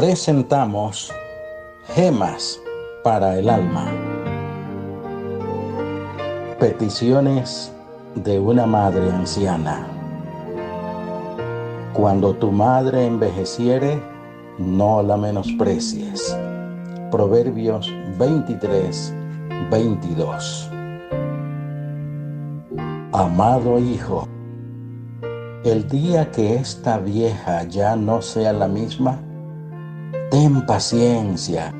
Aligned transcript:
presentamos 0.00 1.12
Gemas 1.94 2.58
para 3.04 3.38
el 3.38 3.50
Alma. 3.50 3.84
Peticiones 6.58 7.70
de 8.14 8.40
una 8.40 8.64
madre 8.64 9.10
anciana. 9.10 9.86
Cuando 11.92 12.32
tu 12.32 12.50
madre 12.50 13.04
envejeciere, 13.04 14.02
no 14.56 15.02
la 15.02 15.18
menosprecies. 15.18 16.34
Proverbios 17.10 17.92
23, 18.18 19.14
22. 19.70 20.70
Amado 23.12 23.78
Hijo, 23.78 24.26
el 25.62 25.86
día 25.90 26.30
que 26.30 26.54
esta 26.54 26.96
vieja 26.96 27.64
ya 27.64 27.96
no 27.96 28.22
sea 28.22 28.54
la 28.54 28.66
misma, 28.66 29.20
ten 30.30 30.64
paciencia 30.64 31.74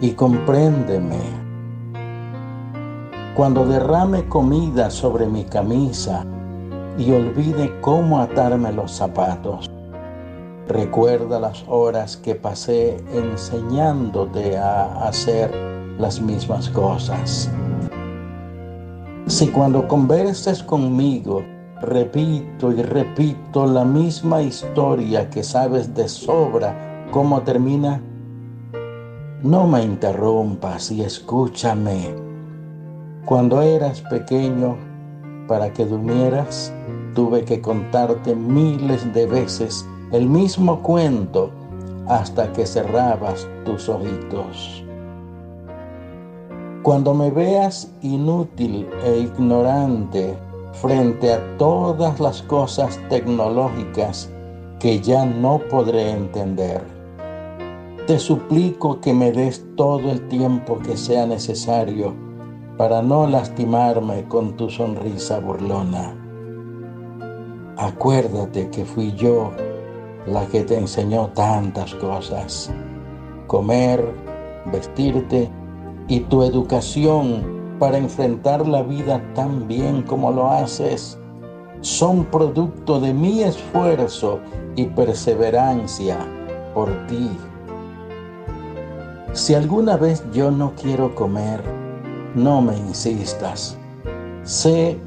y 0.00 0.12
compréndeme. 0.12 1.18
Cuando 3.34 3.66
derrame 3.66 4.28
comida 4.28 4.90
sobre 4.90 5.26
mi 5.26 5.44
camisa 5.44 6.24
y 6.96 7.10
olvide 7.12 7.80
cómo 7.80 8.20
atarme 8.20 8.72
los 8.72 8.92
zapatos, 8.92 9.68
recuerda 10.68 11.40
las 11.40 11.64
horas 11.66 12.16
que 12.16 12.36
pasé 12.36 12.96
enseñándote 13.12 14.56
a 14.56 15.06
hacer 15.08 15.52
las 15.98 16.20
mismas 16.20 16.68
cosas. 16.70 17.50
Si 19.26 19.48
cuando 19.48 19.88
converses 19.88 20.62
conmigo 20.62 21.42
repito 21.82 22.72
y 22.72 22.82
repito 22.82 23.66
la 23.66 23.84
misma 23.84 24.40
historia 24.42 25.28
que 25.28 25.42
sabes 25.42 25.92
de 25.94 26.08
sobra 26.08 26.95
cómo 27.10 27.42
termina, 27.42 28.00
no 29.42 29.66
me 29.66 29.82
interrumpas 29.82 30.90
y 30.90 31.02
escúchame. 31.02 32.14
Cuando 33.24 33.62
eras 33.62 34.00
pequeño, 34.02 34.76
para 35.48 35.72
que 35.72 35.84
durmieras, 35.84 36.72
tuve 37.14 37.44
que 37.44 37.60
contarte 37.60 38.34
miles 38.34 39.12
de 39.14 39.26
veces 39.26 39.86
el 40.12 40.28
mismo 40.28 40.82
cuento 40.82 41.50
hasta 42.08 42.52
que 42.52 42.66
cerrabas 42.66 43.46
tus 43.64 43.88
ojitos. 43.88 44.84
Cuando 46.82 47.14
me 47.14 47.30
veas 47.30 47.90
inútil 48.02 48.88
e 49.04 49.18
ignorante 49.18 50.36
frente 50.74 51.32
a 51.32 51.56
todas 51.56 52.20
las 52.20 52.42
cosas 52.42 53.00
tecnológicas 53.08 54.30
que 54.78 55.00
ya 55.00 55.24
no 55.24 55.58
podré 55.70 56.10
entender, 56.10 56.95
te 58.06 58.20
suplico 58.20 59.00
que 59.00 59.12
me 59.12 59.32
des 59.32 59.66
todo 59.74 60.10
el 60.10 60.28
tiempo 60.28 60.78
que 60.78 60.96
sea 60.96 61.26
necesario 61.26 62.14
para 62.78 63.02
no 63.02 63.26
lastimarme 63.26 64.24
con 64.28 64.56
tu 64.56 64.70
sonrisa 64.70 65.40
burlona. 65.40 66.14
Acuérdate 67.76 68.70
que 68.70 68.84
fui 68.84 69.12
yo 69.14 69.50
la 70.26 70.46
que 70.46 70.62
te 70.62 70.78
enseñó 70.78 71.28
tantas 71.28 71.94
cosas. 71.96 72.70
Comer, 73.48 74.14
vestirte, 74.72 75.50
y 76.08 76.20
tu 76.20 76.42
educación 76.44 77.76
para 77.80 77.98
enfrentar 77.98 78.66
la 78.66 78.82
vida 78.82 79.20
tan 79.34 79.66
bien 79.66 80.02
como 80.02 80.30
lo 80.30 80.50
haces 80.50 81.18
son 81.80 82.24
producto 82.26 83.00
de 83.00 83.12
mi 83.12 83.42
esfuerzo 83.42 84.40
y 84.76 84.86
perseverancia 84.86 86.18
por 86.74 86.88
ti. 87.06 87.28
Si 89.36 89.52
alguna 89.52 89.98
vez 89.98 90.24
yo 90.32 90.50
no 90.50 90.72
quiero 90.80 91.14
comer, 91.14 91.60
no 92.34 92.62
me 92.62 92.74
insistas. 92.74 93.76
Sé 94.44 94.98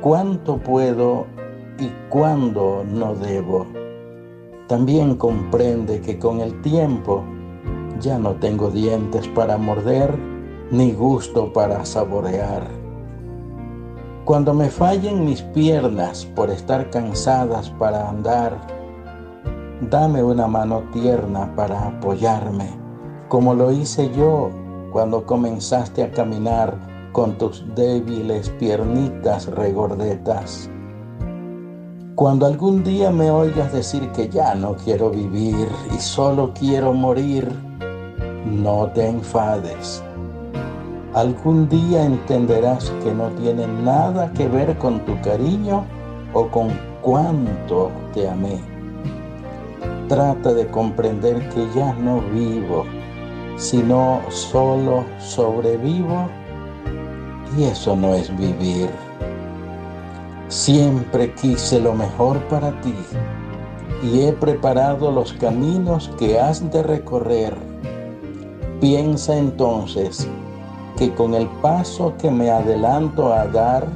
cuánto 0.00 0.58
puedo 0.58 1.26
y 1.76 1.90
cuándo 2.10 2.84
no 2.88 3.16
debo. 3.16 3.66
También 4.68 5.16
comprende 5.16 6.00
que 6.00 6.16
con 6.16 6.40
el 6.40 6.62
tiempo 6.62 7.24
ya 7.98 8.20
no 8.20 8.34
tengo 8.36 8.70
dientes 8.70 9.26
para 9.26 9.58
morder 9.58 10.16
ni 10.70 10.92
gusto 10.92 11.52
para 11.52 11.84
saborear. 11.84 12.68
Cuando 14.26 14.54
me 14.54 14.70
fallen 14.70 15.24
mis 15.24 15.42
piernas 15.42 16.24
por 16.24 16.50
estar 16.50 16.88
cansadas 16.90 17.68
para 17.70 18.08
andar, 18.10 18.56
dame 19.90 20.22
una 20.22 20.46
mano 20.46 20.84
tierna 20.92 21.52
para 21.56 21.88
apoyarme, 21.88 22.79
como 23.30 23.54
lo 23.54 23.70
hice 23.70 24.10
yo 24.10 24.50
cuando 24.90 25.24
comenzaste 25.24 26.02
a 26.02 26.10
caminar 26.10 26.76
con 27.12 27.38
tus 27.38 27.64
débiles 27.76 28.50
piernitas 28.58 29.46
regordetas. 29.46 30.68
Cuando 32.16 32.44
algún 32.44 32.82
día 32.82 33.12
me 33.12 33.30
oigas 33.30 33.72
decir 33.72 34.10
que 34.10 34.28
ya 34.28 34.56
no 34.56 34.74
quiero 34.74 35.10
vivir 35.10 35.68
y 35.96 36.00
solo 36.00 36.52
quiero 36.58 36.92
morir, 36.92 37.48
no 38.44 38.88
te 38.94 39.06
enfades. 39.06 40.02
Algún 41.14 41.68
día 41.68 42.04
entenderás 42.04 42.90
que 43.04 43.14
no 43.14 43.28
tiene 43.28 43.68
nada 43.68 44.32
que 44.32 44.48
ver 44.48 44.76
con 44.78 44.98
tu 45.04 45.18
cariño 45.20 45.84
o 46.34 46.48
con 46.48 46.70
cuánto 47.00 47.92
te 48.12 48.28
amé. 48.28 48.58
Trata 50.08 50.52
de 50.52 50.66
comprender 50.66 51.48
que 51.50 51.68
ya 51.76 51.92
no 51.94 52.20
vivo, 52.32 52.84
sino 53.60 54.22
solo 54.30 55.04
sobrevivo 55.20 56.28
y 57.56 57.64
eso 57.64 57.94
no 57.94 58.14
es 58.14 58.36
vivir. 58.36 58.90
Siempre 60.48 61.32
quise 61.34 61.78
lo 61.78 61.94
mejor 61.94 62.40
para 62.48 62.72
ti 62.80 62.96
y 64.02 64.22
he 64.22 64.32
preparado 64.32 65.12
los 65.12 65.32
caminos 65.34 66.10
que 66.18 66.40
has 66.40 66.68
de 66.72 66.82
recorrer 66.82 67.70
Piensa 68.80 69.36
entonces 69.36 70.26
que 70.96 71.14
con 71.14 71.34
el 71.34 71.46
paso 71.60 72.14
que 72.16 72.30
me 72.30 72.50
adelanto 72.50 73.30
a 73.30 73.46
dar, 73.46 73.86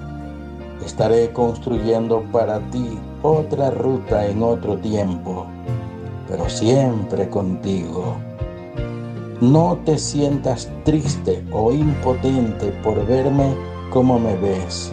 estaré 0.84 1.32
construyendo 1.32 2.22
para 2.30 2.60
ti 2.70 2.98
otra 3.22 3.70
ruta 3.70 4.26
en 4.26 4.42
otro 4.42 4.76
tiempo, 4.76 5.46
pero 6.28 6.50
siempre 6.50 7.30
contigo. 7.30 8.14
No 9.52 9.78
te 9.84 9.98
sientas 9.98 10.70
triste 10.84 11.44
o 11.52 11.70
impotente 11.70 12.68
por 12.82 13.04
verme 13.06 13.54
como 13.90 14.18
me 14.18 14.36
ves. 14.36 14.90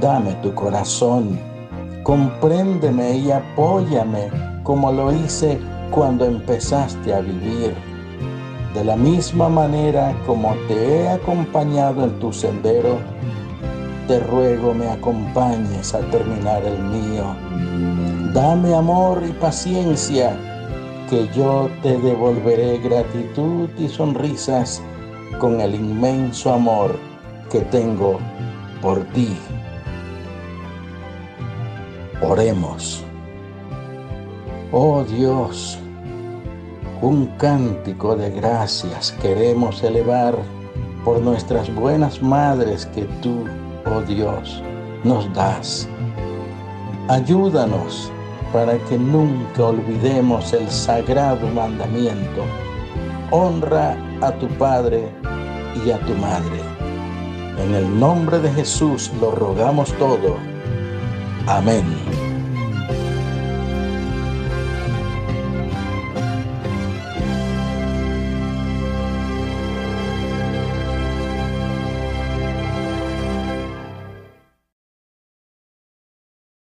Dame 0.00 0.32
tu 0.42 0.52
corazón, 0.54 1.38
compréndeme 2.02 3.16
y 3.16 3.30
apóyame 3.30 4.28
como 4.62 4.92
lo 4.92 5.12
hice 5.12 5.58
cuando 5.90 6.24
empezaste 6.24 7.14
a 7.14 7.20
vivir 7.20 7.74
de 8.76 8.84
la 8.84 8.94
misma 8.94 9.48
manera 9.48 10.14
como 10.26 10.54
te 10.68 10.74
he 10.74 11.08
acompañado 11.08 12.04
en 12.04 12.18
tu 12.20 12.30
sendero, 12.30 12.98
te 14.06 14.20
ruego 14.20 14.74
me 14.74 14.86
acompañes 14.86 15.94
a 15.94 16.00
terminar 16.10 16.62
el 16.62 16.78
mío. 16.82 17.24
Dame 18.34 18.74
amor 18.74 19.22
y 19.26 19.32
paciencia, 19.32 20.36
que 21.08 21.28
yo 21.28 21.70
te 21.82 21.96
devolveré 21.98 22.78
gratitud 22.78 23.68
y 23.78 23.88
sonrisas 23.88 24.82
con 25.38 25.60
el 25.60 25.74
inmenso 25.74 26.52
amor 26.52 26.98
que 27.50 27.60
tengo 27.60 28.18
por 28.82 29.04
ti. 29.12 29.36
Oremos. 32.22 33.04
Oh 34.72 35.04
Dios, 35.04 35.78
un 37.02 37.26
cántico 37.38 38.16
de 38.16 38.30
gracias 38.30 39.12
queremos 39.22 39.82
elevar 39.82 40.36
por 41.04 41.20
nuestras 41.20 41.72
buenas 41.74 42.20
madres 42.20 42.86
que 42.86 43.02
tú, 43.22 43.44
oh 43.84 44.00
Dios, 44.02 44.60
nos 45.04 45.32
das. 45.34 45.88
Ayúdanos 47.08 48.10
para 48.56 48.78
que 48.88 48.96
nunca 48.96 49.66
olvidemos 49.66 50.54
el 50.54 50.70
sagrado 50.70 51.46
mandamiento. 51.48 52.42
Honra 53.30 53.94
a 54.22 54.32
tu 54.32 54.48
Padre 54.56 55.10
y 55.84 55.90
a 55.90 55.98
tu 55.98 56.14
Madre. 56.14 56.62
En 57.62 57.74
el 57.74 58.00
nombre 58.00 58.38
de 58.38 58.50
Jesús 58.52 59.12
lo 59.20 59.32
rogamos 59.32 59.92
todo. 59.98 60.38
Amén. 61.46 62.25